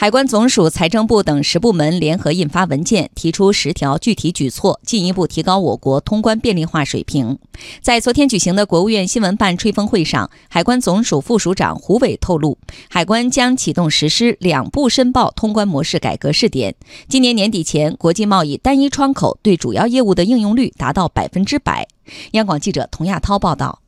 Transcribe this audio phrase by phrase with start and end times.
[0.00, 7.38] 海关总署、财政部等十部门联合印发文件，提出十条具体举措，进一步提高我国通关便利化水平。
[7.82, 12.56] 在昨天举行的国务院新闻办吹风会上，海关总署副署长胡伟透露，
[12.88, 16.74] 海关将启动实施两步申报通关模式改革试点，
[17.06, 21.86] 今年年底前，国际贸易单一窗口对主要业务的应用率达到百分之百。
[22.30, 23.82] 央广记者童亚涛报道。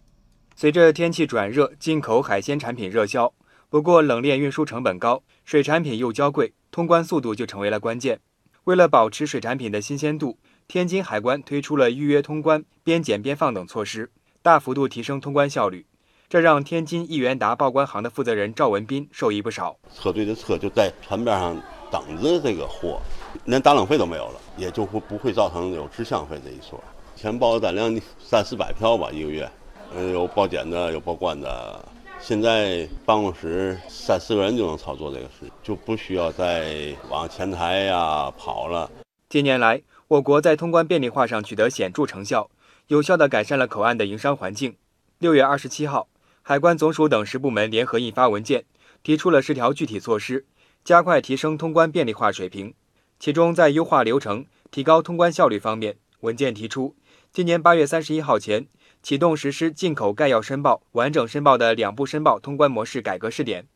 [0.54, 3.32] 随着天气转热，进口海鲜产品热销。
[3.72, 8.20] 不过，冷链运输成本高，水产品又娇贵，通关速度就成为了关键。
[8.64, 10.36] 为了保持水产品的新鲜度，
[10.68, 14.10] 天津海关推出了预约通关、边检边放等措施，
[14.42, 15.86] 大幅度提升通关效率。
[16.28, 19.74] 这让天津一元达报关行的负责人赵文斌受益不少。
[19.98, 21.56] 车队的车就在船边上
[21.90, 23.00] 等着这个货，
[23.46, 26.78] 连打冷费都没有了，也就不不会造成有滞箱费这一说。
[27.16, 29.50] 前报的单量三四百票吧一个月，
[29.96, 31.82] 嗯，有报检的，有报关的。
[32.22, 38.88] 现在办公室三四个人就能操作这个事，就不需要再往前台呀跑了。
[39.28, 42.48] 近年来，我国在通关便利化上取得显著成效，
[42.86, 44.76] 有效地改善了口岸的营商环境。
[45.18, 46.06] 六月二十七号，
[46.42, 48.64] 海关总署等十部门联合印发文件，
[49.02, 50.46] 提出了十条具体措施，
[50.84, 52.72] 加快提升通关便利化水平。
[53.18, 56.94] 其中，在优化流程、提高通关效率方面，文件提出，
[57.32, 58.68] 今年八月三十一号前。
[59.02, 63.66] 启动实施进口概要申报、完整申报的两步申报通关模式改革试点。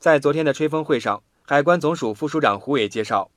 [0.00, 3.30] 在昨天的吹风会上，海关总署副署长胡伟介绍，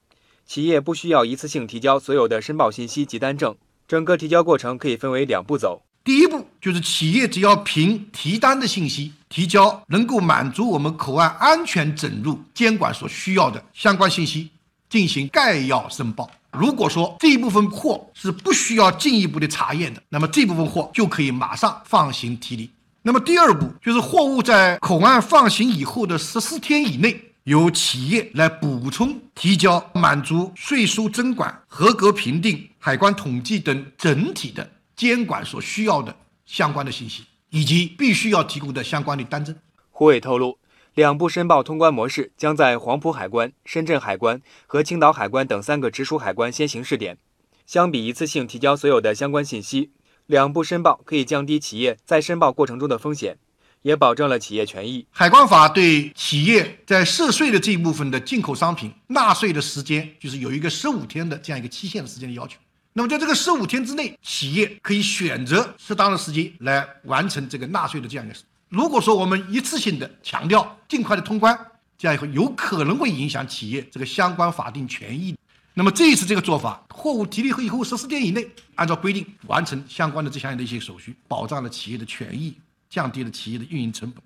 [0.45, 3.55] 企业不需要一次性提交所有的申报信息及单证，
[3.87, 5.83] 整个提交过程可以分为两步走。
[6.03, 14.49] 第一步就是企业只要凭提单的信息提交能够满足我们口岸安全整入监管所需要的相关信息，
[14.91, 16.29] 进行概要申报。
[16.51, 22.69] 如果说这一部分货是不需要进一步的查验的，那么这部分货就可以马上放行提离。
[23.01, 36.13] 那么第二步就是货物在口岸放行以后的十四天以内，由企业来补充提交满足税收征管、合格评定、海关统计等整体的监管所需要的
[36.45, 39.55] 相关的信息，以及必须要提供的相关的单证。
[39.89, 40.57] 胡伟透露。
[40.93, 47.17] 两步申报通关模式将在黄埔海关、深圳海关和青岛海关等三个直属海关先行试点。
[47.65, 49.91] 相比一次性提交所有的相关信息，
[50.25, 53.37] 两步申报可以降低企业在申报过程中的风险，
[53.83, 55.07] 也保证了企业权益。
[55.11, 62.59] 海关法对企业在涉税的这一部分的进口商品纳税的时间，就是有一个十五天的这样一个期限的时间的要求。
[62.91, 68.35] 那么在这个十五天之内，企业可以选择适当的时间来完成这个纳税的这样一个。
[68.71, 71.53] 如果说我们一次性的强调尽快的通关，
[71.97, 75.37] 这样以后有可能会影响企业这个相关法定权益。
[75.73, 82.55] 那么这一次这个做法，货物提离后以后十四天以内，按照规定完成相关的这项的一些手续，保障了企业的权益，
[82.89, 84.23] 降低了企业的运营成本。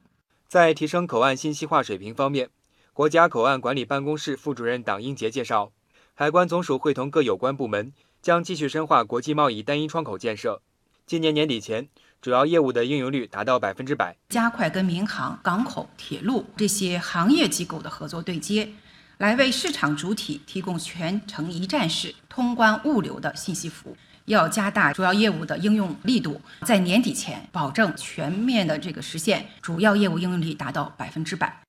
[0.47, 2.51] 在提升口岸信息化水平方面，
[2.93, 5.71] 国家口岸管理办公室副主任党英杰介绍，
[6.13, 7.91] 海关总署会同各有关部门，
[8.21, 10.61] 将继续深化国际贸易单一窗口建设。
[11.05, 11.87] 今年年底前。
[12.21, 18.67] 主要业务的应用率达到百分之百，加快跟民航、港口、铁路这些行业机构的合作对接，
[19.19, 23.97] 来为市场主体提供全程一站式通关物流的信息服务。
[24.25, 31.64] 要加大主要业务的应用力度，在年底前保证全面的这个实现主要业务应用率达到百分之百。